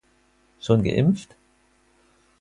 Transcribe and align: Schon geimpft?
Schon 0.59 0.81
geimpft? 0.81 1.35